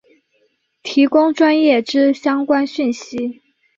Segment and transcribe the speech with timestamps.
[0.81, 3.39] 提供专业之相关讯息